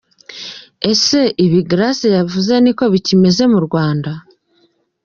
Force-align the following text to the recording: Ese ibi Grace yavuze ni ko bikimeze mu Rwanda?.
Ese 0.91 1.19
ibi 1.45 1.59
Grace 1.69 2.07
yavuze 2.17 2.53
ni 2.63 2.71
ko 2.77 2.83
bikimeze 2.93 3.43
mu 3.53 3.59
Rwanda?. 3.65 4.11